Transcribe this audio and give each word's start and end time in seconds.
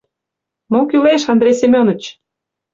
Мо 0.71 0.79
кӱлеш, 0.89 1.23
Андрей 1.33 1.55
Семёныч? 1.59 2.01